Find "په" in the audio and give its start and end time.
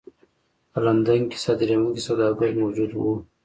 0.71-0.79